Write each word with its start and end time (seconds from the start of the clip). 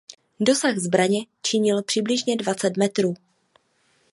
Dosah 0.39 0.77
zbraně 0.79 1.19
činil 1.41 1.83
přibližně 1.83 2.37
dvacet 2.37 2.77
metrů. 2.77 3.13